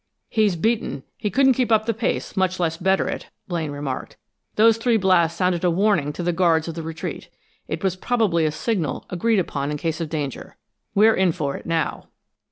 [0.29, 1.03] "He's beaten!
[1.15, 4.17] He couldn't keep up the pace, much less better it," Blaine remarked.
[4.55, 7.29] "Those three blasts sounded a warning to the guards of the retreat.
[7.67, 10.57] It was probably a signal agreed upon in case of danger.
[10.95, 12.07] We're in for it now!"